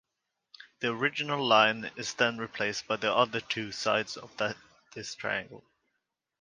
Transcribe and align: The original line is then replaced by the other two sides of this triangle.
The 0.79 0.87
original 0.87 1.45
line 1.45 1.91
is 1.95 2.15
then 2.15 2.39
replaced 2.39 2.87
by 2.87 2.95
the 2.95 3.13
other 3.13 3.39
two 3.39 3.71
sides 3.71 4.17
of 4.17 4.31
this 4.95 5.13
triangle. 5.13 5.63